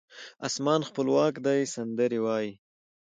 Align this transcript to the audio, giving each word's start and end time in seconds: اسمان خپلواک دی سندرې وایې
اسمان 0.47 0.81
خپلواک 0.89 1.33
دی 1.45 1.59
سندرې 1.73 2.19
وایې 2.25 2.51